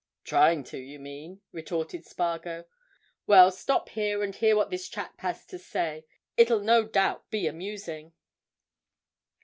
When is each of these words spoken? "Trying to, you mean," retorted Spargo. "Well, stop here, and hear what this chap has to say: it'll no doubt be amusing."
"Trying 0.23 0.63
to, 0.63 0.79
you 0.79 0.97
mean," 0.97 1.41
retorted 1.51 2.07
Spargo. 2.07 2.65
"Well, 3.27 3.51
stop 3.51 3.89
here, 3.89 4.23
and 4.23 4.33
hear 4.33 4.55
what 4.55 4.71
this 4.71 4.89
chap 4.89 5.13
has 5.19 5.45
to 5.45 5.59
say: 5.59 6.05
it'll 6.35 6.61
no 6.61 6.87
doubt 6.87 7.29
be 7.29 7.45
amusing." 7.45 8.11